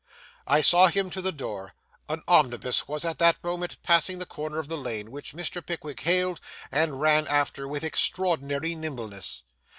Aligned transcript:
I 0.47 0.61
saw 0.61 0.87
him 0.87 1.11
to 1.11 1.21
the 1.21 1.31
door; 1.31 1.75
an 2.09 2.23
omnibus 2.27 2.87
was 2.87 3.05
at 3.05 3.19
the 3.19 3.35
moment 3.43 3.77
passing 3.83 4.17
the 4.17 4.25
corner 4.25 4.57
of 4.57 4.67
the 4.67 4.75
lane, 4.75 5.11
which 5.11 5.33
Mr. 5.35 5.63
Pickwick 5.63 5.99
hailed 5.99 6.41
and 6.71 6.99
ran 6.99 7.27
after 7.27 7.67
with 7.67 7.83
extraordinary 7.83 8.73
nimbleness. 8.73 9.43